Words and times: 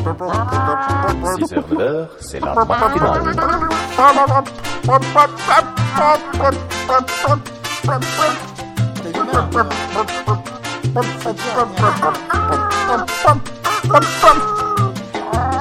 6h, 0.00 1.46
9h, 1.70 2.08
c'est 2.20 2.40
la 2.40 2.54
matinale. 2.54 3.34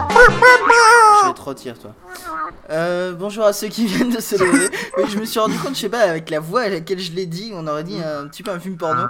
Je 0.02 1.28
vais 1.28 1.34
te 1.34 1.42
retirer 1.42 1.76
toi. 1.76 1.92
Euh, 2.70 3.14
bonjour 3.18 3.46
à 3.46 3.54
ceux 3.54 3.68
qui 3.68 3.86
viennent 3.88 4.12
de 4.12 4.20
se 4.20 4.36
lever. 4.36 4.70
Oui, 4.98 5.04
je 5.10 5.18
me 5.18 5.26
suis 5.26 5.40
rendu 5.40 5.58
compte, 5.58 5.76
je 5.76 5.82
sais 5.82 5.90
pas, 5.90 6.02
avec 6.02 6.30
la 6.30 6.40
voix 6.40 6.62
à 6.62 6.70
laquelle 6.70 7.00
je 7.00 7.12
l'ai 7.12 7.26
dit, 7.26 7.52
on 7.56 7.66
aurait 7.68 7.84
dit 7.84 7.98
un 8.02 8.28
petit 8.28 8.44
peu 8.44 8.52
un 8.52 8.60
film 8.60 8.78
porno. 8.78 9.04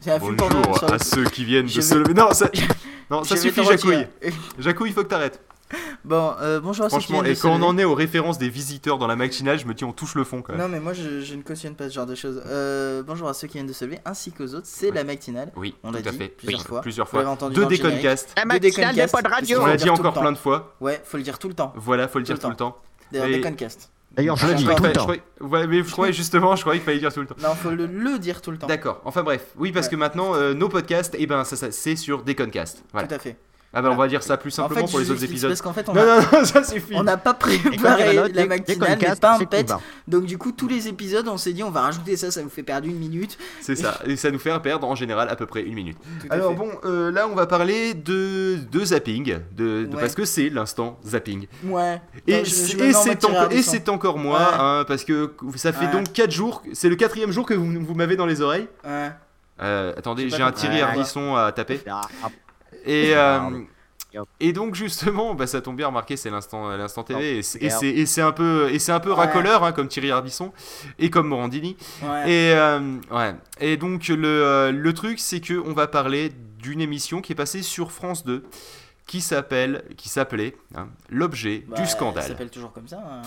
C'est 0.00 0.10
un 0.12 0.20
film 0.20 0.36
porno. 0.36 0.60
Bonjour 0.64 0.88
le- 0.88 0.94
à 0.94 0.98
ceux 0.98 1.24
qui 1.24 1.44
viennent 1.44 1.68
Je 1.68 1.76
de 1.76 1.80
se 1.80 1.94
lever. 1.94 2.14
Non, 2.14 2.32
ça, 2.32 2.48
non, 3.10 3.24
ça 3.24 3.36
suffit. 3.36 3.64
Jacouille. 3.64 4.06
Jacouille, 4.58 4.90
il 4.90 4.92
faut 4.94 5.02
que 5.02 5.08
t'arrêtes. 5.08 5.40
Bon, 6.04 6.32
euh, 6.40 6.60
bonjour 6.60 6.86
à 6.86 6.90
ceux 6.90 6.98
qui 6.98 7.04
Franchement, 7.06 7.24
et 7.24 7.34
de 7.34 7.40
quand 7.40 7.50
on 7.50 7.62
en 7.62 7.76
est 7.76 7.82
aux 7.82 7.94
références 7.96 8.38
des 8.38 8.48
visiteurs 8.48 8.98
dans 8.98 9.08
la 9.08 9.16
matinale, 9.16 9.58
je 9.58 9.66
me 9.66 9.74
dis 9.74 9.82
on 9.82 9.92
touche 9.92 10.14
le 10.14 10.22
fond 10.22 10.40
quand 10.40 10.52
même. 10.52 10.62
Non 10.62 10.68
mais 10.68 10.78
moi 10.78 10.92
je, 10.92 11.22
je 11.22 11.34
ne 11.34 11.42
cautionne 11.42 11.74
pas 11.74 11.88
ce 11.88 11.94
genre 11.94 12.06
de 12.06 12.14
choses. 12.14 12.40
Euh, 12.46 13.02
bonjour 13.02 13.26
à 13.28 13.34
ceux 13.34 13.48
qui 13.48 13.54
viennent 13.54 13.66
de 13.66 13.72
se 13.72 13.84
lever 13.84 13.98
ainsi 14.04 14.30
qu'aux 14.30 14.54
autres, 14.54 14.66
c'est 14.68 14.92
la 14.92 15.02
matinale. 15.02 15.50
Oui, 15.56 15.74
On 15.82 15.90
l'a 15.90 16.02
dit 16.02 16.16
fait. 16.16 16.28
plusieurs 16.28 16.60
Oui, 16.60 16.66
fois. 16.68 16.80
Plusieurs 16.82 17.08
fois. 17.08 17.26
entendu 17.26 17.56
générique. 17.56 17.82
déconcast. 17.82 18.32
La 18.36 18.44
matinale 18.44 18.62
n'est 18.62 18.92
déconcast, 18.92 19.12
pas 19.12 19.18
de 19.22 19.28
parce 19.28 19.34
radio. 19.40 19.58
On 19.60 19.66
l'a 19.66 19.72
le 19.72 19.78
dit 19.78 19.90
encore 19.90 20.12
plein 20.20 20.30
de 20.30 20.38
fois. 20.38 20.76
Ouais, 20.80 21.02
faut 21.04 21.16
le 21.16 21.24
dire 21.24 21.36
tout 21.40 21.48
le 21.48 21.54
temps. 21.54 21.72
Voilà, 21.74 22.06
faut 22.06 22.18
le 22.20 22.24
dire 22.24 22.36
Tout 22.36 22.42
tout 22.42 22.50
le 22.50 22.54
temps. 22.56 22.78
D'ailleurs, 23.10 23.26
Et- 23.26 23.32
déconcast. 23.38 23.90
D'ailleurs, 24.16 24.36
je 24.36 24.46
le 24.46 24.54
dis 24.54 24.64
tout 24.64 24.82
le 24.82 24.92
temps. 24.92 25.06
ouais, 25.40 25.66
mais 25.66 25.82
je 25.82 25.90
croyais 25.90 26.12
justement, 26.12 26.56
je 26.56 26.62
croyais 26.62 26.80
qu'il 26.80 26.86
fallait 26.86 26.98
dire 26.98 27.12
tout 27.12 27.20
le 27.20 27.26
temps. 27.26 27.36
Non, 27.42 27.54
faut 27.54 27.70
le, 27.70 27.86
le 27.86 28.18
dire 28.18 28.40
tout 28.40 28.50
le 28.50 28.56
temps. 28.58 28.66
D'accord. 28.66 29.02
Enfin 29.04 29.22
bref, 29.22 29.44
oui 29.56 29.72
parce 29.72 29.86
Ouais. 29.86 29.90
que 29.92 29.96
maintenant 29.96 30.34
euh, 30.34 30.54
nos 30.54 30.68
podcasts, 30.70 31.14
et 31.18 31.26
ben 31.26 31.44
ça, 31.44 31.54
ça, 31.56 31.70
c'est 31.70 31.96
sur 31.96 32.22
Déconcast. 32.22 32.82
Voilà. 32.92 33.06
Tout 33.08 33.14
à 33.14 33.18
fait. 33.18 33.36
Ah 33.78 33.82
ben 33.82 33.90
on 33.90 33.96
va 33.96 34.08
dire 34.08 34.22
ça 34.22 34.38
plus 34.38 34.50
simplement 34.50 34.80
en 34.82 34.86
fait, 34.86 34.90
pour 34.90 35.00
les 35.00 35.10
autres 35.10 35.22
épisodes. 35.22 35.50
Parce 35.50 35.60
qu'en 35.60 35.74
fait, 35.74 35.86
on 35.90 35.92
Non 35.92 36.00
a- 36.00 36.20
non 36.20 36.26
non, 36.32 36.44
ça 36.46 36.64
suffit. 36.64 36.94
on 36.94 37.02
n'a 37.02 37.18
pas 37.18 37.34
préparé 37.34 38.14
la 38.14 38.28
la 38.28 38.46
matinale, 38.46 38.98
pète. 39.50 39.66
Cuba. 39.66 39.80
Donc 40.08 40.24
du 40.24 40.38
coup, 40.38 40.52
tous 40.52 40.66
les 40.66 40.88
épisodes, 40.88 41.28
on 41.28 41.36
s'est 41.36 41.52
dit, 41.52 41.62
on 41.62 41.70
va 41.70 41.82
rajouter 41.82 42.16
ça, 42.16 42.30
ça 42.30 42.42
nous 42.42 42.48
fait 42.48 42.62
perdre 42.62 42.88
une 42.88 42.96
minute. 42.98 43.36
C'est 43.60 43.76
ça. 43.76 43.98
Et 44.06 44.16
ça 44.16 44.30
nous 44.30 44.38
fait 44.38 44.58
perdre 44.60 44.86
en 44.88 44.94
général 44.94 45.28
à 45.28 45.36
peu 45.36 45.44
près 45.44 45.60
une 45.62 45.74
minute. 45.74 45.98
Tout 46.20 46.26
Alors 46.30 46.54
bon, 46.54 46.70
euh, 46.86 47.10
là 47.12 47.28
on 47.30 47.34
va 47.34 47.46
parler 47.46 47.92
de, 47.92 48.56
de 48.72 48.84
zapping, 48.84 49.24
de, 49.54 49.84
de- 49.84 49.88
Ouais. 49.94 50.00
parce 50.00 50.14
que 50.14 50.24
c'est 50.24 50.48
l'instant 50.48 50.98
zapping. 51.06 51.46
Ouais. 51.64 52.00
Et 52.26 52.44
c'est 52.46 52.80
en 52.96 53.00
encore, 53.00 53.30
et 53.32 53.36
Ardisson. 53.36 53.70
c'est 53.72 53.88
encore 53.90 54.18
moi, 54.18 54.38
Ouais. 54.38 54.44
hein, 54.58 54.84
parce 54.88 55.04
que 55.04 55.32
ça 55.56 55.72
fait 55.74 55.84
Ouais. 55.86 55.92
donc 55.92 56.12
4 56.14 56.30
jours, 56.30 56.62
c'est 56.72 56.88
le 56.88 56.96
quatrième 56.96 57.30
jour 57.30 57.44
que 57.44 57.52
vous, 57.54 57.66
vous 57.84 57.94
m'avez 57.94 58.16
dans 58.16 58.26
les 58.26 58.40
oreilles. 58.40 58.68
Ouais. 58.86 59.10
Euh, 59.62 59.92
attendez, 59.96 60.28
J'ai 60.30 60.42
un. 60.42 60.52
Thierry. 60.52 60.80
Ardisson 60.80 61.34
à 61.36 61.52
taper. 61.52 61.80
Et, 62.86 63.14
euh, 63.16 63.40
et 64.40 64.52
donc 64.54 64.74
justement, 64.74 65.34
bah, 65.34 65.46
ça 65.46 65.60
tombe 65.60 65.76
bien, 65.76 65.88
remarquez, 65.88 66.16
c'est 66.16 66.30
l'instant, 66.30 66.74
l'instant 66.76 67.02
TV, 67.02 67.38
et 67.38 67.42
c'est- 67.42 67.62
et 67.62 67.68
c'est 67.70 67.88
et 67.88 68.06
c'est 68.06 68.22
un 68.22 68.32
peu, 68.32 68.70
et 68.72 68.78
c'est 68.78 68.92
un 68.92 69.00
peu 69.00 69.10
Ouais. 69.10 69.16
racoleur, 69.16 69.62
hein, 69.64 69.72
comme 69.72 69.88
Thierry 69.88 70.10
Ardisson 70.10 70.52
et 70.98 71.10
comme 71.10 71.28
Morandini. 71.28 71.76
Ouais. 72.02 72.30
Et 72.30 72.52
euh, 72.54 72.80
ouais. 73.10 73.34
Et 73.60 73.76
donc 73.76 74.08
le, 74.08 74.26
euh, 74.26 74.72
le 74.72 74.94
truc, 74.94 75.18
c'est 75.18 75.40
que 75.40 75.54
on 75.66 75.72
va 75.74 75.86
parler 75.86 76.32
d'une 76.60 76.80
émission 76.80 77.20
qui 77.20 77.32
est 77.32 77.36
passée 77.36 77.62
sur 77.62 77.92
France 77.92 78.24
2, 78.24 78.44
qui 79.06 79.20
s'appelle, 79.20 79.84
qui 79.96 80.08
s'appelait 80.08 80.56
hein, 80.74 80.88
l'objet 81.10 81.64
Bah, 81.68 81.76
du 81.76 81.82
Ça 81.84 81.90
scandale. 81.90 82.24
s'appelle 82.24 82.50
toujours 82.50 82.72
comme 82.72 82.88
ça. 82.88 82.98
hein. 83.06 83.22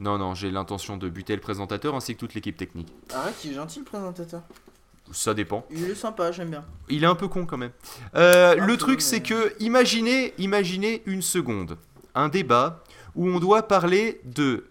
Non, 0.00 0.16
non, 0.18 0.34
j'ai 0.34 0.50
l'intention 0.52 0.96
de 0.96 1.08
buter 1.08 1.34
le 1.34 1.40
présentateur 1.40 1.94
ainsi 1.96 2.14
que 2.14 2.20
toute 2.20 2.34
l'équipe 2.34 2.56
technique. 2.56 2.86
Arrête, 3.12 3.34
il 3.44 3.50
est 3.52 3.54
gentil 3.54 3.80
le 3.80 3.84
présentateur. 3.84 4.42
Ça 5.12 5.34
dépend. 5.34 5.64
Il 5.70 5.90
est 5.90 5.94
sympa, 5.94 6.32
j'aime 6.32 6.50
bien. 6.50 6.64
Il 6.88 7.02
est 7.02 7.06
un 7.06 7.14
peu 7.14 7.28
con 7.28 7.46
quand 7.46 7.56
même. 7.56 7.70
Euh, 8.14 8.54
le 8.56 8.76
truc, 8.76 8.96
mais- 8.96 9.00
c'est 9.02 9.20
que 9.22 9.54
imaginez, 9.60 10.34
imaginez 10.38 11.02
une 11.06 11.22
seconde, 11.22 11.76
un 12.14 12.28
débat 12.28 12.82
où 13.14 13.28
on 13.28 13.38
doit 13.40 13.62
parler 13.68 14.20
de 14.24 14.64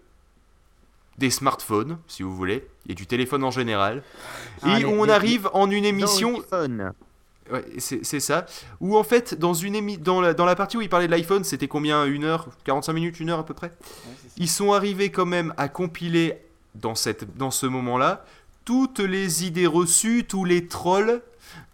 des 1.18 1.30
smartphones, 1.30 1.98
si 2.06 2.22
vous 2.22 2.34
voulez, 2.34 2.64
et 2.88 2.94
du 2.94 3.06
téléphone 3.06 3.42
en 3.42 3.50
général, 3.50 4.04
Ah, 4.62 4.76
et 4.76 4.78
les- 4.80 4.84
où 4.84 4.90
on 5.00 5.04
les- 5.04 5.10
arrive 5.10 5.48
en 5.52 5.68
une 5.70 5.84
émission. 5.84 6.40
Ouais, 7.50 7.64
c'est 7.78 8.04
c'est 8.04 8.20
ça. 8.20 8.44
Ou 8.80 8.96
en 8.96 9.02
fait, 9.02 9.34
dans, 9.38 9.54
une 9.54 9.74
émi- 9.74 9.98
dans, 9.98 10.20
la, 10.20 10.34
dans 10.34 10.44
la 10.44 10.54
partie 10.54 10.76
où 10.76 10.82
il 10.82 10.88
parlait 10.90 11.06
de 11.06 11.10
l'iPhone, 11.12 11.44
c'était 11.44 11.66
combien 11.66 12.04
Une 12.04 12.24
heure 12.24 12.48
45 12.64 12.92
minutes 12.92 13.18
Une 13.20 13.30
heure 13.30 13.38
à 13.38 13.46
peu 13.46 13.54
près 13.54 13.72
Ils 14.36 14.50
sont 14.50 14.72
arrivés 14.74 15.10
quand 15.10 15.24
même 15.26 15.54
à 15.56 15.68
compiler 15.68 16.34
dans, 16.74 16.94
cette, 16.94 17.36
dans 17.38 17.50
ce 17.50 17.64
moment-là 17.66 18.24
toutes 18.68 18.98
les 18.98 19.46
idées 19.46 19.66
reçues, 19.66 20.24
tous 20.28 20.44
les 20.44 20.66
trolls, 20.66 21.22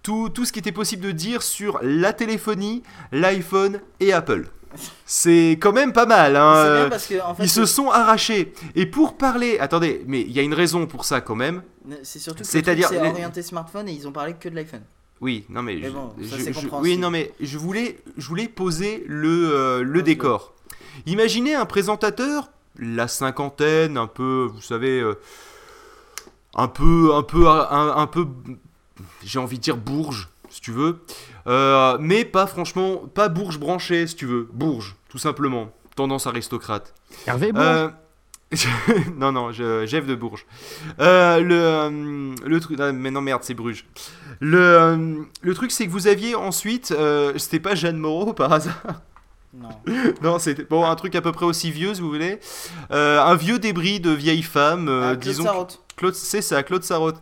tout, 0.05 0.29
tout 0.29 0.45
ce 0.45 0.53
qui 0.53 0.61
était 0.61 0.71
possible 0.71 1.03
de 1.03 1.11
dire 1.11 1.43
sur 1.43 1.81
la 1.83 2.13
téléphonie, 2.13 2.85
l'iPhone 3.11 3.81
et 3.99 4.13
Apple. 4.13 4.47
C'est 5.05 5.59
quand 5.61 5.73
même 5.73 5.93
pas 5.93 6.07
mal. 6.07 6.37
Hein. 6.37 6.63
C'est 6.65 6.81
bien 6.83 6.89
parce 6.91 7.07
que 7.09 7.21
en 7.21 7.35
fait, 7.35 7.43
Ils 7.43 7.51
se 7.51 7.67
sont 7.67 7.91
arrachés. 7.91 8.53
Et 8.77 8.87
pour 8.87 9.17
parler... 9.17 9.59
Attendez, 9.59 10.05
mais 10.07 10.21
il 10.21 10.31
y 10.31 10.39
a 10.39 10.43
une 10.43 10.55
raison 10.55 10.87
pour 10.87 11.05
ça 11.05 11.21
quand 11.21 11.35
même. 11.35 11.65
c'est 12.05 12.21
surtout 12.21 12.45
que 12.45 12.49
C'est-à-dire- 12.49 12.89
c'est 12.89 13.03
les- 13.03 13.09
orienté 13.09 13.43
smartphone 13.43 13.89
et 13.89 13.93
ils 13.93 14.07
ont 14.07 14.13
parlé 14.13 14.35
que 14.35 14.49
de 14.49 14.55
l'iPhone. 14.55 14.83
Oui, 15.21 15.47
non 15.49 15.63
mais, 15.63 15.75
Mais 15.75 15.89
je, 15.89 15.93
bon, 15.93 16.13
ça, 16.31 16.37
je- 16.39 16.69
oui, 16.81 16.97
non 16.97 17.11
mais 17.11 17.33
je 17.41 17.59
voulais, 17.59 17.99
je 18.17 18.29
voulais 18.29 18.47
poser 18.47 19.03
le, 19.09 19.51
euh, 19.53 19.83
le 19.83 20.01
décor. 20.03 20.55
Imaginez 21.07 21.57
un 21.57 21.67
présentateur, 21.67 22.51
la 22.79 23.09
cinquantaine, 23.09 23.97
un 23.99 24.07
peu, 24.07 24.49
vous 24.55 24.63
savez, 24.63 25.01
euh, 25.01 25.15
un 26.55 26.69
peu, 26.69 27.15
un 27.15 27.23
peu, 27.23 27.49
un, 27.49 27.95
un 27.97 28.07
peu, 28.07 28.27
j'ai 29.25 29.39
envie 29.39 29.59
de 29.59 29.63
dire 29.63 29.77
Bourges, 29.77 30.29
si 30.49 30.61
tu 30.61 30.71
veux, 30.73 31.01
Euh, 31.47 31.97
mais 32.01 32.25
pas 32.25 32.47
franchement, 32.47 33.03
pas 33.13 33.29
Bourges 33.29 33.59
branché, 33.59 34.07
si 34.07 34.17
tu 34.17 34.27
veux, 34.27 34.49
Bourges, 34.53 34.95
tout 35.09 35.19
simplement, 35.19 35.71
tendance 35.97 36.27
aristocrate. 36.27 36.95
Hervé 37.27 37.53
Bourges. 37.53 37.65
Euh, 37.67 37.89
non, 39.17 39.33
non, 39.33 39.51
je, 39.53 39.85
Jeff 39.85 40.07
de 40.07 40.15
Bourges. 40.15 40.47
Euh, 41.01 41.41
le, 41.41 42.35
le 42.47 42.61
truc. 42.61 42.79
ah, 42.81 42.93
mais 42.93 43.11
non, 43.11 43.21
merde, 43.21 43.43
c'est 43.43 43.55
Bruges. 43.55 43.85
Le, 44.41 45.27
le 45.41 45.55
truc, 45.55 45.71
c'est 45.73 45.87
que 45.87 45.91
vous 45.91 46.07
aviez 46.07 46.35
ensuite. 46.37 46.93
euh, 46.93 47.33
C'était 47.37 47.59
pas 47.61 47.75
Jeanne 47.75 47.97
Moreau 47.97 48.33
par 48.33 48.53
hasard? 48.53 48.81
Non. 49.55 49.69
Non, 50.23 50.39
c'était 50.39 50.65
bon, 50.65 50.85
un 50.85 50.95
truc 50.95 51.15
à 51.17 51.21
peu 51.21 51.33
près 51.33 51.47
aussi 51.47 51.71
vieux, 51.73 51.95
si 51.95 52.01
vous 52.01 52.09
voulez. 52.11 52.39
Euh, 52.93 53.21
un 53.21 53.35
vieux 53.35 53.59
débris 53.59 53.99
de 54.01 54.11
vieille 54.11 54.43
femme, 54.43 54.89
euh, 54.89 55.13
Ah, 55.13 55.17
disons. 55.17 55.45
Sarraute. 55.45 55.81
Claude, 55.97 56.15
c'est 56.15 56.43
ça, 56.43 56.63
Claude 56.63 56.83
Sarraute. 56.85 57.17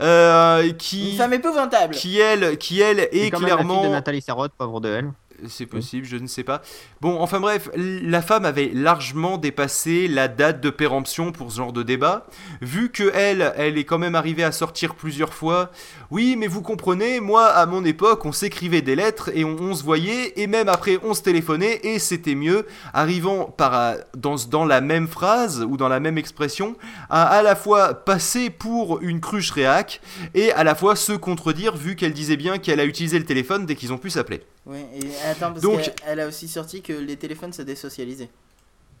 Euh, 0.00 0.72
qui, 0.72 1.12
Une 1.12 1.18
femme 1.18 1.32
épouvantable. 1.34 1.94
qui, 1.94 2.18
elle, 2.18 2.58
qui, 2.58 2.80
elle, 2.80 3.08
C'est 3.12 3.18
est 3.18 3.30
quand 3.30 3.38
même 3.40 3.48
la 3.48 3.56
fille 3.58 3.64
clairement. 3.66 3.84
de 3.84 3.88
Nathalie 3.88 4.22
Sarraute, 4.22 4.52
pauvre 4.56 4.80
de 4.80 4.88
elle. 4.88 5.12
C'est 5.48 5.66
possible, 5.66 6.06
je 6.06 6.16
ne 6.16 6.26
sais 6.26 6.44
pas. 6.44 6.62
Bon, 7.00 7.20
enfin 7.20 7.40
bref, 7.40 7.68
la 7.74 8.22
femme 8.22 8.44
avait 8.44 8.70
largement 8.72 9.38
dépassé 9.38 10.08
la 10.08 10.28
date 10.28 10.60
de 10.60 10.70
péremption 10.70 11.32
pour 11.32 11.50
ce 11.50 11.56
genre 11.58 11.72
de 11.72 11.82
débat, 11.82 12.26
vu 12.62 12.90
que 12.90 13.10
elle, 13.14 13.52
elle 13.56 13.76
est 13.78 13.84
quand 13.84 13.98
même 13.98 14.14
arrivée 14.14 14.44
à 14.44 14.52
sortir 14.52 14.94
plusieurs 14.94 15.34
fois. 15.34 15.70
Oui, 16.10 16.36
mais 16.38 16.46
vous 16.46 16.62
comprenez, 16.62 17.20
moi, 17.20 17.46
à 17.46 17.66
mon 17.66 17.84
époque, 17.84 18.24
on 18.24 18.32
s'écrivait 18.32 18.82
des 18.82 18.96
lettres 18.96 19.30
et 19.34 19.44
on, 19.44 19.56
on 19.60 19.74
se 19.74 19.82
voyait, 19.82 20.32
et 20.40 20.46
même 20.46 20.68
après, 20.68 20.98
on 21.02 21.14
se 21.14 21.22
téléphonait 21.22 21.80
et 21.82 21.98
c'était 21.98 22.34
mieux, 22.34 22.66
arrivant 22.92 23.46
par 23.46 23.96
dans, 24.16 24.36
dans 24.48 24.64
la 24.64 24.80
même 24.80 25.08
phrase 25.08 25.64
ou 25.68 25.76
dans 25.76 25.88
la 25.88 26.00
même 26.00 26.18
expression 26.18 26.76
à 27.10 27.24
à 27.34 27.42
la 27.42 27.56
fois 27.56 27.94
passer 27.94 28.50
pour 28.50 29.00
une 29.00 29.20
cruche 29.20 29.50
réac 29.50 30.00
et 30.34 30.52
à 30.52 30.64
la 30.64 30.74
fois 30.74 30.94
se 30.96 31.12
contredire, 31.12 31.76
vu 31.76 31.96
qu'elle 31.96 32.12
disait 32.12 32.36
bien 32.36 32.58
qu'elle 32.58 32.80
a 32.80 32.84
utilisé 32.84 33.18
le 33.18 33.24
téléphone 33.24 33.66
dès 33.66 33.74
qu'ils 33.74 33.92
ont 33.92 33.98
pu 33.98 34.10
s'appeler. 34.10 34.42
Oui, 34.66 34.78
et 34.94 35.28
attends, 35.28 35.50
parce 35.52 35.60
Donc- 35.60 35.82
qu'elle 35.82 35.94
elle 36.06 36.20
a 36.20 36.26
aussi 36.26 36.48
sorti 36.48 36.80
que 36.82 36.92
les 36.92 37.16
téléphones 37.16 37.52
se 37.52 37.62
désocialisaient. 37.62 38.30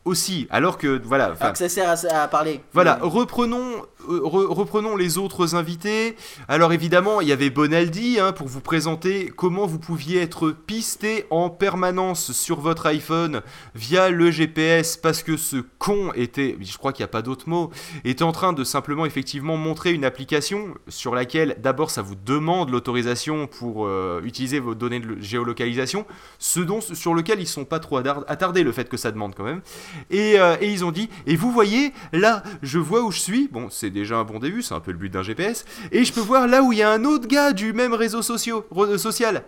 aussi, 0.04 0.46
alors 0.50 0.76
que 0.76 1.00
voilà, 1.02 1.34
Alors 1.40 1.52
que 1.52 1.58
ça 1.58 1.68
sert 1.70 1.88
à, 1.88 2.22
à 2.22 2.28
parler. 2.28 2.60
voilà, 2.74 2.98
reprenons, 3.00 3.86
re- 4.08 4.46
reprenons 4.52 4.96
les 4.96 5.18
autres 5.18 5.54
invités. 5.54 6.16
Alors 6.48 6.72
évidemment, 6.72 7.20
il 7.20 7.28
y 7.28 7.32
avait 7.32 7.50
Bonaldi 7.50 8.18
hein, 8.20 8.32
pour 8.32 8.46
vous 8.48 8.60
présenter 8.60 9.32
comment 9.34 9.66
vous 9.66 9.78
pouviez 9.78 10.20
être 10.20 10.50
pisté 10.50 11.26
en 11.30 11.50
permanence 11.50 12.32
sur 12.32 12.60
votre 12.60 12.86
iPhone 12.86 13.42
via 13.74 14.10
le 14.10 14.30
GPS 14.30 14.96
parce 14.96 15.22
que 15.22 15.36
ce 15.36 15.56
con 15.78 16.12
était, 16.14 16.56
je 16.60 16.76
crois 16.78 16.92
qu'il 16.92 17.02
n'y 17.02 17.08
a 17.08 17.08
pas 17.08 17.22
d'autre 17.22 17.48
mot, 17.48 17.70
était 18.04 18.22
en 18.24 18.32
train 18.32 18.52
de 18.52 18.64
simplement 18.64 19.06
effectivement 19.06 19.56
montrer 19.56 19.92
une 19.92 20.04
application 20.04 20.74
sur 20.88 21.14
laquelle 21.14 21.56
d'abord 21.62 21.90
ça 21.90 22.02
vous 22.02 22.14
demande 22.14 22.70
l'autorisation 22.70 23.46
pour 23.46 23.86
euh, 23.86 24.20
utiliser 24.24 24.58
vos 24.60 24.74
données 24.74 25.00
de 25.00 25.20
géolocalisation, 25.20 26.06
ce 26.38 26.60
dont 26.60 26.80
sur 26.80 27.14
lequel 27.14 27.40
ils 27.40 27.46
sont 27.46 27.64
pas 27.64 27.78
trop 27.78 27.98
attard- 27.98 28.24
attardés 28.28 28.62
le 28.62 28.72
fait 28.72 28.88
que 28.88 28.96
ça 28.96 29.10
demande 29.10 29.34
quand 29.34 29.44
même. 29.44 29.60
Et, 30.10 30.38
euh, 30.38 30.56
et 30.60 30.70
ils 30.70 30.84
ont 30.84 30.90
dit, 30.92 31.08
et 31.26 31.36
vous 31.36 31.50
voyez, 31.52 31.92
là, 32.12 32.42
je 32.62 32.78
vois 32.78 33.02
où 33.02 33.10
je 33.10 33.20
suis. 33.20 33.48
Bon, 33.50 33.68
c'est 33.70 33.90
déjà 33.94 34.16
un 34.16 34.24
bon 34.24 34.38
début, 34.38 34.60
c'est 34.60 34.74
un 34.74 34.80
peu 34.80 34.90
le 34.90 34.98
but 34.98 35.08
d'un 35.08 35.22
GPS. 35.22 35.64
Et 35.90 36.04
je 36.04 36.12
peux 36.12 36.20
voir 36.20 36.46
là 36.46 36.62
où 36.62 36.72
il 36.72 36.78
y 36.78 36.82
a 36.82 36.90
un 36.90 37.04
autre 37.04 37.26
gars 37.26 37.52
du 37.52 37.72
même 37.72 37.94
réseau 37.94 38.20
social. 38.20 39.44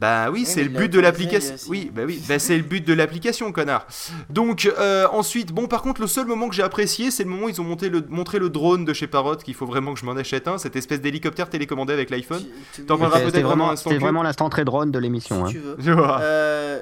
Bah 0.00 0.30
oui, 0.30 0.40
Oui, 0.40 0.46
c'est 0.46 0.62
le 0.62 0.68
but 0.68 0.88
de 0.92 1.00
l'application. 1.00 1.54
euh. 1.54 1.66
Oui, 1.68 1.90
bah 1.92 2.02
oui, 2.06 2.22
bah 2.28 2.38
c'est 2.38 2.56
le 2.56 2.62
but 2.62 2.86
de 2.86 2.92
l'application, 2.94 3.50
connard. 3.50 3.86
Donc 4.30 4.70
euh, 4.78 5.06
ensuite, 5.10 5.52
bon, 5.52 5.66
par 5.66 5.82
contre, 5.82 6.00
le 6.00 6.06
seul 6.06 6.26
moment 6.26 6.48
que 6.48 6.54
j'ai 6.54 6.62
apprécié, 6.62 7.10
c'est 7.10 7.24
le 7.24 7.30
moment 7.30 7.46
où 7.46 7.48
ils 7.48 7.60
ont 7.60 7.64
monté 7.64 7.88
le, 7.88 8.04
montré 8.08 8.38
le 8.38 8.48
drone 8.48 8.84
de 8.84 8.92
chez 8.92 9.08
Parrot, 9.08 9.36
qu'il 9.36 9.54
faut 9.54 9.66
vraiment 9.66 9.94
que 9.94 10.00
je 10.00 10.04
m'en 10.04 10.12
achète 10.12 10.46
un, 10.46 10.56
cette 10.58 10.76
espèce 10.76 11.00
d'hélicoptère 11.00 11.50
télécommandé 11.50 11.92
avec 11.92 12.10
l'iPhone. 12.10 12.44
T'en 12.86 12.96
parleras 12.96 13.18
C'était 13.18 13.32
peut-être 13.32 13.44
vraiment 13.46 13.74
Q. 13.74 13.98
vraiment 13.98 14.22
l'instant 14.22 14.48
très 14.48 14.64
drone 14.64 14.92
de 14.92 14.98
l'émission. 15.00 15.46
si 15.48 15.56
hein. 15.56 15.60
tu 15.80 15.90
veux. 15.90 15.96
Euh, 16.20 16.78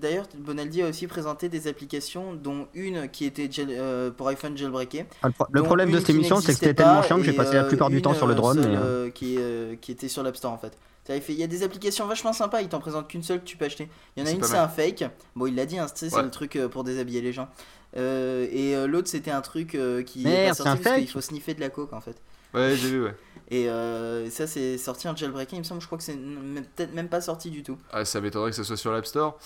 D'ailleurs, 0.00 0.26
Bonaldi 0.38 0.82
a 0.82 0.88
aussi 0.88 1.06
présenté 1.06 1.48
des 1.48 1.68
applications, 1.68 2.32
dont 2.34 2.66
une 2.74 3.08
qui 3.08 3.24
était 3.24 3.48
gel- 3.50 3.68
euh, 3.70 4.10
pour 4.10 4.28
iPhone 4.28 4.56
jailbreaké. 4.56 5.04
Ah, 5.22 5.28
Le, 5.28 5.32
pro- 5.32 5.46
le 5.50 5.60
dont 5.60 5.66
problème 5.66 5.90
de 5.90 5.98
cette 5.98 6.10
émission, 6.10 6.40
c'est 6.40 6.52
que 6.52 6.58
c'était 6.58 6.74
tellement 6.74 7.02
chiant 7.02 7.16
que 7.18 7.22
j'ai 7.24 7.32
passé 7.32 7.54
la 7.54 7.64
plupart 7.64 7.90
du 7.90 8.02
temps 8.02 8.14
sur 8.14 8.26
le 8.26 8.34
drone. 8.34 8.62
seule, 8.62 8.78
mais, 9.04 9.10
qui, 9.12 9.38
qui 9.80 9.92
était 9.92 10.08
sur 10.08 10.22
l'App 10.22 10.36
Store 10.36 10.52
en 10.52 10.58
fait. 10.58 10.72
Ça, 11.06 11.16
Il 11.16 11.22
fait- 11.22 11.32
il 11.32 11.38
y 11.38 11.42
a 11.42 11.48
des 11.48 11.62
applications 11.64 12.06
vachement 12.06 12.32
sympas, 12.32 12.60
il 12.62 12.68
t'en 12.68 12.78
présente 12.78 13.08
qu'une 13.08 13.22
seule 13.24 13.40
que 13.40 13.44
tu 13.44 13.56
peux 13.56 13.64
acheter. 13.64 13.88
Il 14.16 14.20
y 14.20 14.22
en 14.22 14.28
a 14.28 14.32
une, 14.32 14.42
c'est 14.44 14.56
un 14.56 14.68
fake. 14.68 15.04
Bon, 15.34 15.46
il 15.46 15.54
l'a 15.56 15.66
dit, 15.66 15.78
hein, 15.78 15.86
c'est 15.92 16.14
Ouais. 16.14 16.22
le 16.22 16.30
truc 16.30 16.54
euh, 16.56 16.68
pour 16.68 16.84
déshabiller 16.84 17.20
les 17.20 17.32
gens. 17.32 17.48
Euh, 17.96 18.46
et 18.52 18.74
euh, 18.76 18.86
l'autre, 18.86 19.08
c'était 19.08 19.30
un 19.32 19.40
truc 19.40 19.74
euh, 19.74 20.02
qui 20.02 20.22
est 20.22 20.28
Merde, 20.28 20.48
pas 20.50 20.54
c'est 20.54 20.62
sorti 20.62 20.78
un 20.80 20.82
parce 20.82 20.98
qu'il 20.98 21.08
faut 21.10 21.20
sniffer 21.20 21.54
de 21.54 21.60
la 21.60 21.70
coke 21.70 21.92
en 21.92 22.00
fait. 22.00 22.16
Ouais, 22.54 22.76
j'ai 22.76 22.88
vu, 22.88 23.02
ouais. 23.04 23.14
Et 23.50 23.68
euh, 23.68 24.30
ça, 24.30 24.46
c'est 24.46 24.78
sorti 24.78 25.08
en 25.08 25.16
jailbreaké, 25.16 25.56
il 25.56 25.60
me 25.60 25.64
semble, 25.64 25.80
je 25.80 25.86
crois 25.86 25.98
que 25.98 26.04
c'est 26.04 26.14
peut-être 26.16 26.94
même 26.94 27.08
pas 27.08 27.20
sorti 27.20 27.50
du 27.50 27.62
tout. 27.62 27.76
Ah, 27.92 28.04
ça 28.04 28.20
m'étonnerait 28.20 28.50
que 28.50 28.56
ce 28.56 28.62
soit 28.64 28.76
sur 28.76 28.92
l'App 28.92 29.06
Store. 29.06 29.38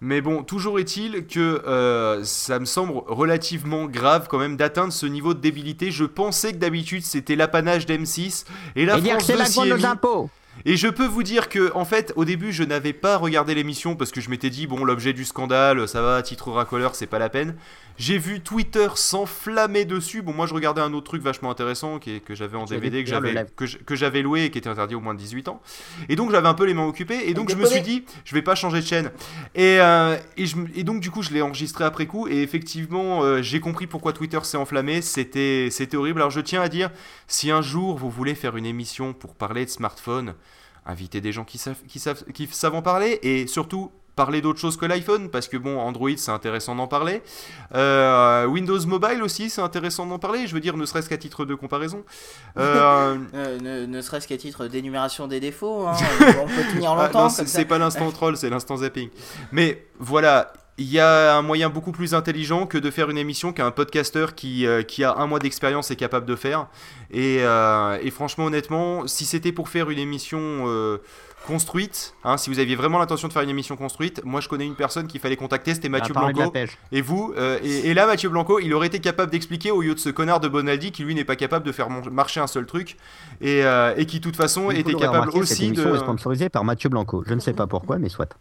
Mais 0.00 0.20
bon, 0.20 0.42
toujours 0.42 0.78
est-il 0.80 1.26
que 1.26 1.62
euh, 1.66 2.22
ça 2.24 2.58
me 2.58 2.64
semble 2.64 2.92
relativement 3.06 3.86
grave 3.86 4.26
quand 4.28 4.38
même 4.38 4.56
d'atteindre 4.56 4.92
ce 4.92 5.06
niveau 5.06 5.32
de 5.32 5.40
débilité. 5.40 5.90
Je 5.92 6.04
pensais 6.04 6.52
que 6.52 6.58
d'habitude 6.58 7.04
c'était 7.04 7.36
l'apanage 7.36 7.86
d'M6 7.86 8.44
et 8.76 8.84
la 8.84 8.98
Et 8.98 9.00
dire 9.00 9.16
que 9.18 9.22
France 9.22 9.48
c'est 9.48 9.60
2 9.62 9.68
la 9.68 9.74
est 9.76 9.78
mis. 9.78 9.84
impôts 9.86 10.28
Et 10.66 10.76
je 10.76 10.88
peux 10.88 11.06
vous 11.06 11.22
dire 11.22 11.48
que, 11.48 11.72
en 11.74 11.84
fait, 11.84 12.12
au 12.16 12.24
début, 12.24 12.52
je 12.52 12.62
n'avais 12.64 12.92
pas 12.92 13.16
regardé 13.18 13.54
l'émission 13.54 13.96
parce 13.96 14.10
que 14.10 14.20
je 14.20 14.30
m'étais 14.30 14.50
dit, 14.50 14.66
bon, 14.66 14.84
l'objet 14.84 15.12
du 15.12 15.24
scandale, 15.24 15.86
ça 15.88 16.00
va, 16.00 16.22
titre 16.22 16.50
racoleur, 16.52 16.94
c'est 16.94 17.06
pas 17.06 17.18
la 17.18 17.28
peine. 17.28 17.54
J'ai 17.96 18.18
vu 18.18 18.40
Twitter 18.40 18.88
s'enflammer 18.96 19.84
dessus. 19.84 20.22
Bon, 20.22 20.32
moi, 20.32 20.46
je 20.46 20.54
regardais 20.54 20.80
un 20.80 20.92
autre 20.94 21.06
truc 21.06 21.22
vachement 21.22 21.50
intéressant 21.50 21.98
qui 22.00 22.16
est- 22.16 22.20
que 22.20 22.34
j'avais 22.34 22.56
en 22.56 22.64
DVD, 22.64 23.04
que 23.04 23.08
j'avais 23.10 24.16
que 24.16 24.18
loué 24.22 24.44
et 24.44 24.50
qui 24.50 24.58
était 24.58 24.68
interdit 24.68 24.94
au 24.96 25.00
moins 25.00 25.14
de 25.14 25.18
18 25.20 25.46
ans. 25.48 25.60
Et 26.08 26.16
donc, 26.16 26.30
j'avais 26.32 26.48
un 26.48 26.54
peu 26.54 26.64
les 26.64 26.74
mains 26.74 26.86
occupées. 26.86 27.28
Et 27.28 27.34
donc, 27.34 27.50
je 27.50 27.56
me 27.56 27.66
suis 27.66 27.82
dit, 27.82 28.04
je 28.24 28.34
vais 28.34 28.42
pas 28.42 28.54
changer 28.56 28.80
de 28.80 28.86
chaîne. 28.86 29.10
Et, 29.54 29.78
euh, 29.80 30.16
et, 30.36 30.46
je 30.46 30.56
me- 30.56 30.66
et 30.76 30.82
donc, 30.82 31.00
du 31.00 31.10
coup, 31.12 31.22
je 31.22 31.30
l'ai 31.30 31.42
enregistré 31.42 31.84
après 31.84 32.06
coup. 32.06 32.26
Et 32.26 32.42
effectivement, 32.42 33.22
euh, 33.22 33.42
j'ai 33.42 33.60
compris 33.60 33.86
pourquoi 33.86 34.12
Twitter 34.12 34.40
s'est 34.42 34.56
enflammé. 34.56 35.00
C'était 35.02 35.68
c'était 35.70 35.96
horrible. 35.96 36.20
Alors, 36.20 36.30
je 36.32 36.40
tiens 36.40 36.62
à 36.62 36.68
dire, 36.68 36.90
si 37.28 37.50
un 37.52 37.62
jour 37.62 37.96
vous 37.96 38.10
voulez 38.10 38.34
faire 38.34 38.56
une 38.56 38.66
émission 38.66 39.12
pour 39.12 39.34
parler 39.34 39.64
de 39.66 39.70
smartphone, 39.70 40.34
invitez 40.86 41.20
des 41.20 41.32
gens 41.32 41.44
qui 41.44 41.58
savent, 41.58 41.82
qui 41.88 41.98
savent, 41.98 42.24
qui 42.32 42.46
savent 42.46 42.74
en 42.74 42.82
parler 42.82 43.18
et 43.22 43.46
surtout 43.46 43.90
parler 44.16 44.40
d'autre 44.40 44.60
chose 44.60 44.76
que 44.76 44.86
l'iPhone 44.86 45.28
parce 45.28 45.48
que 45.48 45.56
bon 45.56 45.78
Android 45.78 46.10
c'est 46.16 46.30
intéressant 46.30 46.74
d'en 46.74 46.86
parler. 46.86 47.22
Euh, 47.74 48.46
Windows 48.46 48.78
Mobile 48.86 49.22
aussi 49.22 49.50
c'est 49.50 49.60
intéressant 49.60 50.06
d'en 50.06 50.18
parler 50.18 50.46
je 50.46 50.54
veux 50.54 50.60
dire 50.60 50.76
ne 50.76 50.86
serait-ce 50.86 51.08
qu'à 51.08 51.18
titre 51.18 51.44
de 51.44 51.54
comparaison. 51.54 52.04
Euh, 52.56 53.16
Euh, 53.34 53.58
ne 53.58 53.86
ne 53.86 54.00
serait-ce 54.00 54.28
qu'à 54.28 54.36
titre 54.36 54.66
d'énumération 54.66 55.26
des 55.26 55.40
défauts, 55.40 55.86
hein, 55.86 55.94
on 56.20 56.46
peut 56.46 56.72
tenir 56.72 56.92
ah, 56.92 57.06
longtemps 57.06 57.28
c'est 57.28 57.64
pas 57.64 57.78
l'instant 57.78 58.10
troll 58.12 58.36
c'est 58.36 58.50
l'instant 58.50 58.76
zapping. 58.76 59.08
Mais 59.50 59.86
voilà 59.98 60.52
il 60.76 60.90
y 60.90 60.98
a 60.98 61.36
un 61.36 61.42
moyen 61.42 61.70
beaucoup 61.70 61.92
plus 61.92 62.14
intelligent 62.14 62.66
que 62.66 62.78
de 62.78 62.90
faire 62.90 63.08
une 63.08 63.18
émission 63.18 63.52
qu'un 63.52 63.70
podcasteur 63.70 64.34
qui, 64.34 64.66
euh, 64.66 64.82
qui 64.82 65.04
a 65.04 65.14
un 65.16 65.26
mois 65.26 65.38
d'expérience 65.38 65.90
est 65.90 65.96
capable 65.96 66.26
de 66.26 66.34
faire. 66.34 66.66
Et, 67.12 67.38
euh, 67.42 67.96
et 68.02 68.10
franchement, 68.10 68.46
honnêtement, 68.46 69.06
si 69.06 69.24
c'était 69.24 69.52
pour 69.52 69.68
faire 69.68 69.88
une 69.90 70.00
émission 70.00 70.40
euh, 70.66 70.98
construite, 71.46 72.14
hein, 72.24 72.36
si 72.38 72.50
vous 72.50 72.58
aviez 72.58 72.74
vraiment 72.74 72.98
l'intention 72.98 73.28
de 73.28 73.32
faire 73.32 73.42
une 73.42 73.50
émission 73.50 73.76
construite, 73.76 74.24
moi 74.24 74.40
je 74.40 74.48
connais 74.48 74.66
une 74.66 74.74
personne 74.74 75.06
qu'il 75.06 75.20
fallait 75.20 75.36
contacter, 75.36 75.74
c'était 75.74 75.88
Mathieu 75.88 76.12
Blanco. 76.12 76.52
Et 76.90 77.02
vous, 77.02 77.32
et, 77.62 77.90
et 77.90 77.94
là, 77.94 78.06
Mathieu 78.06 78.28
Blanco, 78.28 78.58
il 78.58 78.74
aurait 78.74 78.88
été 78.88 78.98
capable 78.98 79.30
d'expliquer 79.30 79.70
au 79.70 79.80
lieu 79.80 79.94
de 79.94 80.00
ce 80.00 80.08
connard 80.08 80.40
de 80.40 80.48
Bonaldi 80.48 80.90
qui 80.90 81.04
lui 81.04 81.14
n'est 81.14 81.24
pas 81.24 81.36
capable 81.36 81.64
de 81.64 81.70
faire 81.70 81.88
marcher 81.90 82.40
un 82.40 82.48
seul 82.48 82.66
truc 82.66 82.96
et, 83.40 83.60
et 83.60 84.06
qui, 84.06 84.18
de 84.18 84.24
toute 84.24 84.36
façon, 84.36 84.72
était 84.72 84.94
capable 84.94 85.28
remarqué, 85.28 85.46
cette 85.46 85.52
aussi 85.52 85.66
émission 85.66 85.90
de. 85.90 85.96
est 85.96 86.00
sponsorisée 86.00 86.48
par 86.48 86.64
Mathieu 86.64 86.88
Blanco. 86.88 87.22
Je 87.28 87.34
ne 87.34 87.40
sais 87.40 87.52
pas 87.52 87.68
pourquoi, 87.68 87.98
mais 87.98 88.08
soit. 88.08 88.34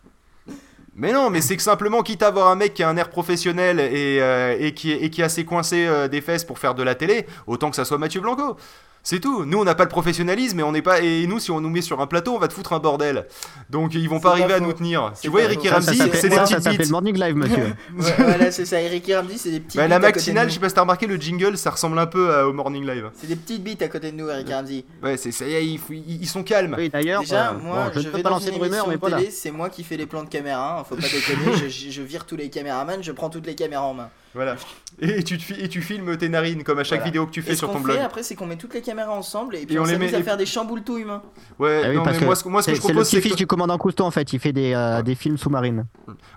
Mais 0.95 1.11
non, 1.11 1.29
mais 1.29 1.41
c'est 1.41 1.57
que 1.57 1.63
simplement, 1.63 2.03
quitte 2.03 2.21
à 2.21 2.27
avoir 2.27 2.49
un 2.49 2.55
mec 2.55 2.73
qui 2.73 2.83
a 2.83 2.89
un 2.89 2.97
air 2.97 3.09
professionnel 3.09 3.79
et, 3.79 4.19
euh, 4.21 4.69
qui 4.71 5.21
a 5.21 5.25
assez 5.25 5.43
coincé 5.43 5.87
euh, 5.87 6.07
des 6.07 6.21
fesses 6.21 6.43
pour 6.43 6.59
faire 6.59 6.75
de 6.75 6.83
la 6.83 6.93
télé, 6.93 7.25
autant 7.47 7.69
que 7.71 7.75
ça 7.75 7.85
soit 7.85 7.97
Mathieu 7.97 8.21
Blanco. 8.21 8.57
C'est 9.05 9.19
tout. 9.19 9.43
Nous, 9.43 9.59
on 9.59 9.65
n'a 9.65 9.75
pas 9.75 9.83
le 9.83 9.89
professionnalisme 9.89 10.61
et 10.61 10.63
on 10.63 10.71
n'est 10.71 10.81
pas. 10.81 11.01
Et 11.01 11.27
nous, 11.27 11.37
si 11.37 11.51
on 11.51 11.59
nous 11.59 11.69
met 11.69 11.81
sur 11.81 11.99
un 11.99 12.07
plateau, 12.07 12.35
on 12.35 12.39
va 12.39 12.47
te 12.47 12.53
foutre 12.53 12.71
un 12.71 12.79
bordel. 12.79 13.25
Donc, 13.69 13.93
ils 13.95 14.07
vont 14.07 14.21
pas 14.21 14.31
arriver 14.31 14.47
pas 14.47 14.55
à 14.55 14.59
nous 14.61 14.71
tenir. 14.71 15.11
Tu 15.21 15.27
vois, 15.27 15.41
pas 15.41 15.45
Eric 15.47 15.65
et 15.65 15.69
Ramsey, 15.69 15.95
c'est 16.13 16.29
des 16.29 16.35
ça, 16.35 16.45
ça 16.45 16.55
petites 16.55 16.63
s'appelle 16.63 16.77
bites. 16.79 16.89
Morning 16.89 17.19
Live, 17.19 17.35
monsieur. 17.35 17.63
Ouais, 17.97 18.13
voilà, 18.17 18.51
c'est 18.51 18.63
ça, 18.63 18.79
Eric 18.79 19.09
et 19.09 19.17
Ramsey, 19.17 19.37
c'est 19.37 19.51
des 19.51 19.59
petits 19.59 19.77
Bah, 19.77 19.89
la 19.89 19.99
matinale, 19.99 20.47
je 20.47 20.53
sais 20.53 20.59
pas 20.61 20.69
si 20.69 20.75
t'as 20.75 20.81
remarqué, 20.81 21.05
le 21.05 21.17
jingle, 21.17 21.57
ça 21.57 21.71
ressemble 21.71 21.99
un 21.99 22.05
peu 22.05 22.33
à- 22.33 22.47
au 22.47 22.53
Morning 22.53 22.87
Live. 22.87 23.11
C'est 23.13 23.27
des 23.27 23.35
petites 23.35 23.61
bites 23.61 23.81
à 23.81 23.89
côté 23.89 24.11
de 24.11 24.15
nous, 24.15 24.29
Eric 24.29 24.49
et 24.49 24.53
Ramsey. 24.53 24.85
Ouais, 25.03 25.17
c'est 25.17 25.33
ça 25.33 25.45
ils, 25.47 26.27
sont 26.27 26.43
calmes. 26.43 26.75
Oui, 26.77 26.89
d'ailleurs, 26.89 27.21
Déjà, 27.21 27.49
euh, 27.51 27.57
moi, 27.61 27.85
bon, 27.87 27.91
je 27.93 27.99
je, 27.99 28.07
ne 28.07 28.11
peux 28.11 28.17
vais 28.17 28.23
pas 28.23 28.29
dans 28.29 28.35
lancer 28.35 28.49
une 28.51 28.57
de 28.57 28.63
rumeur, 28.63 28.87
mais 28.87 28.97
télé, 28.97 29.31
c'est 29.31 29.51
moi 29.51 29.69
qui 29.69 29.83
fais 29.83 29.97
les 29.97 30.05
plans 30.05 30.23
de 30.23 30.29
caméra, 30.29 30.79
hein, 30.79 30.83
faut 30.87 30.95
pas 30.95 31.01
déconner, 31.01 31.69
je 31.69 32.01
vire 32.01 32.25
tous 32.25 32.37
les 32.37 32.49
caméramans, 32.49 33.03
je 33.03 33.11
prends 33.11 33.29
toutes 33.29 33.47
les 33.47 33.55
caméras 33.55 33.83
en 33.83 33.93
main. 33.93 34.09
Voilà. 34.35 34.55
Et 34.99 35.23
tu, 35.23 35.37
te 35.37 35.43
fi- 35.43 35.59
et 35.59 35.69
tu 35.69 35.81
filmes 35.81 36.17
tes 36.17 36.29
narines 36.29 36.63
comme 36.63 36.79
à 36.79 36.83
chaque 36.83 36.99
Voilà. 36.99 37.05
vidéo 37.05 37.25
que 37.27 37.31
tu 37.31 37.39
Et 37.39 37.43
fais 37.43 37.51
ce 37.53 37.59
sur 37.59 37.67
ton 37.71 37.77
fait 37.79 37.83
blog. 37.83 37.97
après, 37.99 38.23
c'est 38.23 38.35
qu'on 38.35 38.45
met 38.45 38.55
toutes 38.55 38.73
les 38.73 38.81
caméras 38.81 39.13
ensemble 39.13 39.55
et 39.55 39.65
puis 39.65 39.75
Et 39.75 39.79
on, 39.79 39.83
on 39.83 39.85
les 39.85 39.93
s'amuse 39.93 40.11
met- 40.11 40.17
à 40.17 40.19
et- 40.19 40.23
faire 40.23 40.37
des 40.37 40.45
chamboule-tout 40.45 40.97
humains. 40.97 41.21
Ouais, 41.59 41.81
Ah 41.83 41.89
oui, 41.89 41.95
non, 41.97 42.03
parce 42.03 42.15
mais 42.15 42.19
que 42.21 42.25
moi, 42.25 42.35
ce, 42.35 42.47
moi, 42.47 42.61
ce 42.61 42.67
que 42.67 42.71
c'est 42.71 42.77
je 42.77 42.81
c'est 42.81 42.87
le 42.87 42.93
propose, 42.93 43.07
c'est 43.09 43.17
petit-fils 43.17 43.33
que- 43.33 43.37
du 43.37 43.47
commandant 43.47 43.77
Cousteau, 43.77 44.03
en 44.05 44.11
fait. 44.11 44.33
Il 44.33 44.39
fait 44.39 44.53
des, 44.53 44.73
euh, 44.73 45.01
des 45.01 45.15
films 45.15 45.37
sous-marines. 45.37 45.85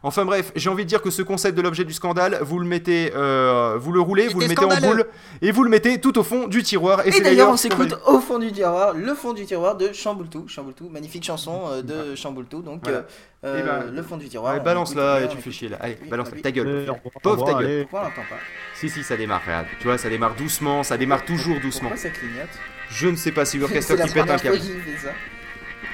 Enfin 0.02 0.24
bref, 0.24 0.52
j'ai 0.56 0.68
envie 0.70 0.84
de 0.84 0.88
dire 0.88 1.00
que 1.02 1.10
ce 1.10 1.22
concept 1.22 1.56
de 1.56 1.62
l'objet 1.62 1.84
du 1.84 1.92
scandale, 1.92 2.38
vous 2.42 2.58
le 2.58 2.66
mettez, 2.66 3.12
euh, 3.14 3.76
vous 3.78 3.92
le 3.92 4.00
roulez, 4.00 4.28
vous 4.28 4.40
le 4.40 4.48
mettez 4.48 4.64
en 4.64 4.76
boule 4.80 5.04
et 5.42 5.50
vous 5.50 5.62
le 5.64 5.70
mettez 5.70 6.00
tout 6.00 6.18
au 6.18 6.22
fond 6.22 6.48
du 6.48 6.62
tiroir. 6.62 7.06
Et, 7.06 7.20
d'ailleurs, 7.20 7.50
on 7.50 7.56
s'écoute 7.56 7.94
au 8.06 8.20
fond 8.20 8.38
du 8.38 8.52
tiroir, 8.52 8.94
le 8.94 9.14
fond 9.14 9.32
du 9.32 9.44
tiroir 9.46 9.76
de 9.76 9.92
Chamboultou. 9.92 10.48
Chamboultou, 10.48 10.88
magnifique 10.90 11.24
chanson 11.24 11.62
euh, 11.70 11.82
de 11.82 12.14
Chamboultou. 12.14 12.62
Donc, 12.62 12.80
Voilà. 12.84 13.04
Euh, 13.44 13.62
ben, 13.62 13.94
le 13.94 14.02
fond 14.02 14.16
du 14.16 14.28
tiroir. 14.28 14.56
On 14.58 14.62
balance 14.62 14.90
écoute, 14.92 15.02
là 15.02 15.20
et 15.20 15.28
tu 15.28 15.36
fais 15.36 15.50
chier 15.50 15.68
là. 15.68 15.76
Allez, 15.80 15.98
Oui, 16.02 16.08
balance 16.08 16.28
oui. 16.32 16.40
ta 16.42 16.50
gueule. 16.50 16.86
Pauvre 17.22 17.44
ta 17.44 17.52
gueule. 17.54 17.64
allez. 17.64 17.80
Pourquoi 17.82 18.00
on 18.00 18.04
l'entend 18.04 18.22
pas 18.22 18.38
Si, 18.74 18.88
si, 18.88 19.02
ça 19.04 19.16
démarre, 19.16 19.42
regarde. 19.44 19.66
Tu 19.78 19.86
vois, 19.86 19.98
ça 19.98 20.08
démarre 20.08 20.34
doucement, 20.34 20.82
ça 20.82 20.96
démarre 20.96 21.24
toujours 21.24 21.60
doucement. 21.60 21.90
Pourquoi 21.90 22.10
ça 22.10 22.10
clignote 22.10 22.48
Je 22.88 23.08
ne 23.08 23.16
sais 23.16 23.32
pas, 23.32 23.44
c'est 23.44 23.58
la 23.58 23.68
qui 23.68 24.14
pète 24.14 24.30
un 24.30 24.38
câble. 24.38 24.58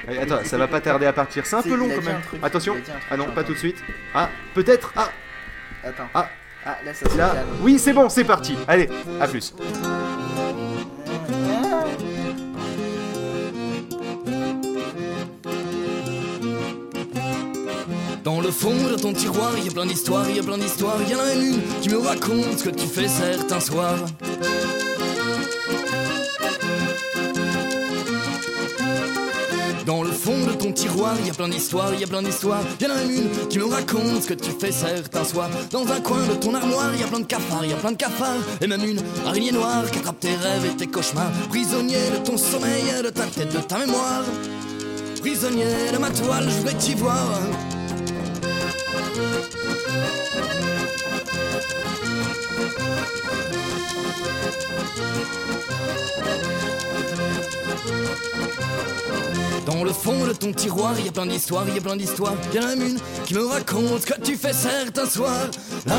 Allez, 0.07 0.17
attends, 0.19 0.43
ça 0.43 0.57
va 0.57 0.67
pas 0.67 0.81
tarder 0.81 1.05
à 1.05 1.13
partir. 1.13 1.45
C'est 1.45 1.55
un 1.55 1.61
peu 1.61 1.75
long 1.75 1.89
quand 1.89 2.01
même. 2.03 2.21
truc, 2.21 2.39
Attention. 2.43 2.75
Ah 3.09 3.17
non, 3.17 3.27
pas 3.31 3.43
tout 3.43 3.53
de 3.53 3.57
suite. 3.57 3.77
Ah, 4.13 4.29
peut-être. 4.53 4.91
Ah, 4.95 5.09
Attends. 5.85 6.09
Ah. 6.13 6.29
Ah, 6.65 6.77
là, 6.85 6.93
ça 6.93 7.09
se 7.09 7.17
là. 7.17 7.35
Oui, 7.59 7.77
c'est 7.77 7.91
bon, 7.91 8.07
c'est 8.07 8.23
parti. 8.23 8.55
Allez, 8.69 8.89
à 9.19 9.27
plus. 9.27 9.53
Fond 18.53 18.87
de 18.89 18.95
ton 18.95 19.13
tiroir, 19.13 19.51
y 19.57 19.67
a 19.67 19.71
plein 19.71 19.85
d'histoires, 19.85 20.29
y 20.29 20.39
a 20.39 20.43
plein 20.43 20.57
d'histoires. 20.57 20.97
Y 21.09 21.15
en 21.15 21.19
a 21.19 21.33
une 21.33 21.59
qui 21.81 21.89
me 21.89 21.97
raconte 21.97 22.59
ce 22.59 22.63
que 22.63 22.69
tu 22.69 22.85
fais 22.87 23.07
certains 23.07 23.59
soirs. 23.59 23.97
Dans 29.85 30.01
le 30.01 30.11
fond 30.11 30.37
de 30.45 30.53
ton 30.53 30.71
tiroir, 30.71 31.15
il 31.19 31.27
y 31.27 31.29
a 31.29 31.33
plein 31.33 31.49
d'histoires, 31.49 31.93
il 31.93 31.99
y 31.99 32.03
a 32.03 32.07
plein 32.07 32.21
d'histoires. 32.21 32.61
Y 32.79 32.85
en 32.85 32.91
a 32.91 33.03
une 33.03 33.47
qui 33.49 33.59
me 33.59 33.65
raconte 33.65 34.23
ce 34.23 34.27
que 34.27 34.33
tu 34.33 34.51
fais 34.57 34.71
certains 34.71 35.25
soirs. 35.25 35.49
Dans 35.71 35.85
un 35.91 35.99
coin 35.99 36.25
de 36.25 36.35
ton 36.35 36.53
armoire, 36.53 36.91
il 36.93 37.01
y 37.01 37.03
a 37.03 37.07
plein 37.07 37.19
de 37.19 37.25
cafards, 37.25 37.65
il 37.65 37.71
y 37.71 37.73
a 37.73 37.77
plein 37.77 37.91
de 37.91 37.97
cafards. 37.97 38.43
Et 38.61 38.67
même 38.67 38.83
une 38.83 39.01
araignée 39.25 39.51
noire 39.51 39.83
qui 39.91 39.99
attrape 39.99 40.19
tes 40.19 40.35
rêves 40.35 40.65
et 40.65 40.77
tes 40.77 40.87
cauchemars. 40.87 41.31
Prisonnier 41.49 42.09
de 42.11 42.23
ton 42.23 42.37
sommeil, 42.37 43.03
de 43.03 43.09
ta 43.09 43.25
tête, 43.25 43.53
de 43.53 43.59
ta 43.59 43.79
mémoire. 43.79 44.23
Prisonnier 45.19 45.91
de 45.91 45.97
ma 45.97 46.09
toile, 46.11 46.45
je 46.49 46.57
voudrais 46.57 46.75
t'y 46.75 46.93
voir. 46.93 47.27
Dans 59.65 59.83
le 59.83 59.91
fond 59.91 60.25
de 60.25 60.33
ton 60.33 60.51
tiroir, 60.51 60.99
y 60.99 61.09
a 61.09 61.11
plein 61.11 61.25
d'histoires, 61.25 61.65
y 61.73 61.77
a 61.77 61.81
plein 61.81 61.95
d'histoires. 61.95 62.35
Y 62.53 62.59
en 62.59 62.67
a 62.67 62.73
une 62.73 62.99
qui 63.25 63.33
me 63.33 63.45
raconte 63.45 64.01
ce 64.01 64.05
que 64.05 64.21
tu 64.21 64.35
fais 64.35 64.53
certains 64.53 65.05
soirs. 65.05 65.49
La, 65.85 65.95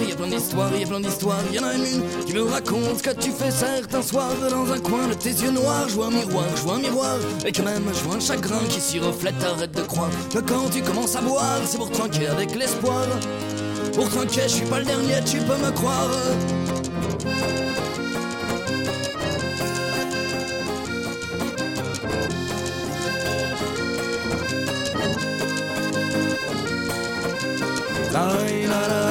il 0.00 0.08
y 0.08 0.12
a 0.12 0.16
plein 0.16 0.28
d'histoires, 0.28 0.70
y 0.76 0.84
a 0.84 0.86
plein 0.86 1.00
d'histoires. 1.00 1.40
Y 1.52 1.58
en 1.58 1.64
a 1.64 1.74
une 1.74 2.24
qui 2.24 2.32
me 2.32 2.42
raconte 2.42 2.98
ce 2.98 3.02
que 3.02 3.10
tu 3.10 3.30
fais 3.30 3.50
certains 3.50 4.02
soirs. 4.02 4.34
Dans 4.50 4.72
un 4.72 4.78
coin 4.78 5.08
de 5.08 5.14
tes 5.14 5.30
yeux 5.30 5.50
noirs, 5.50 5.88
je 5.88 5.94
vois 5.94 6.06
un 6.06 6.10
miroir, 6.10 6.44
je 6.54 6.62
vois 6.62 6.74
un 6.74 6.78
miroir. 6.78 7.16
Et 7.44 7.52
que 7.52 7.62
même, 7.62 7.84
je 7.92 8.04
vois 8.04 8.16
un 8.16 8.20
chagrin 8.20 8.60
qui 8.68 8.80
s'y 8.80 8.98
reflète. 8.98 9.34
Arrête 9.44 9.72
de 9.72 9.82
croire 9.82 10.10
que 10.32 10.38
quand 10.38 10.70
tu 10.70 10.82
commences 10.82 11.16
à 11.16 11.20
boire, 11.20 11.60
c'est 11.64 11.78
pour 11.78 11.90
tranquille 11.90 12.26
avec 12.26 12.54
l'espoir. 12.54 13.04
Pour 13.94 14.08
t'inquiète, 14.08 14.48
je 14.48 14.54
suis 14.56 14.66
pas 14.66 14.78
le 14.78 14.84
dernier, 14.84 15.22
tu 15.24 15.38
peux 15.38 15.56
me 15.56 15.70
croire. 15.72 16.08
La, 28.12 29.03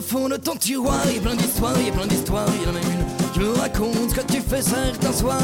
le 0.00 0.06
fond 0.06 0.28
de 0.30 0.36
ton 0.36 0.56
tiroir, 0.56 0.98
il 1.10 1.16
y 1.16 1.18
a 1.18 1.20
plein 1.20 1.36
d'histoires, 1.36 1.74
il 1.78 1.86
y 1.86 1.90
a 1.90 1.92
plein 1.92 2.06
d'histoires, 2.06 2.46
il 2.54 2.62
y 2.62 2.66
en 2.66 2.70
a 2.70 2.72
même 2.72 2.90
une. 2.90 3.04
Je 3.34 3.40
me 3.40 3.52
raconte 3.52 4.08
ce 4.08 4.14
que 4.14 4.32
tu 4.32 4.40
fais 4.40 4.62
certains 4.62 5.12
soirs. 5.12 5.36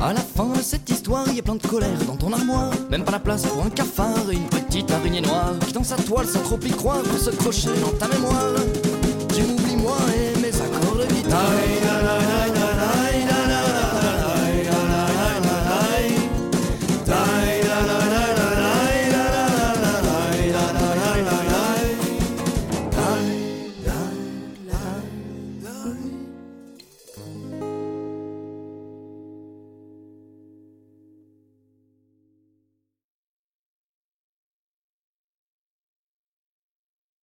À 0.00 0.12
la 0.12 0.20
fin 0.20 0.48
de 0.56 0.62
cette 0.62 0.90
histoire, 0.90 1.24
il 1.28 1.36
y 1.36 1.38
a 1.38 1.42
plein 1.42 1.54
de 1.54 1.66
colère 1.66 1.98
dans 2.04 2.16
ton 2.16 2.32
armoire. 2.32 2.72
Même 2.90 3.04
pas 3.04 3.12
la 3.12 3.20
place 3.20 3.42
pour 3.46 3.64
un 3.64 3.70
cafard 3.70 4.28
et 4.32 4.34
une 4.34 4.48
petite 4.48 4.90
araignée 4.90 5.20
noire 5.20 5.52
qui 5.64 5.72
dans 5.72 5.84
sa 5.84 5.96
toile 5.96 6.26
sans 6.26 6.40
trop 6.40 6.58
y 6.60 6.70
croire 6.70 7.02
pour 7.02 7.18
se 7.18 7.30
crocher 7.30 7.70
dans 7.80 7.96
ta 7.96 8.08
mémoire. 8.08 8.54
Tu 9.34 9.42
m'oublies 9.42 9.76
moi 9.76 9.98
et 10.16 10.36
mes 10.40 10.54
accords 10.60 10.96
de 10.96 11.06
guitare. 11.14 11.87